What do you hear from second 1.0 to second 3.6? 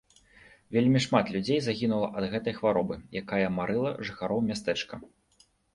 шмат людзей загінула ад гэтай хваробы, якая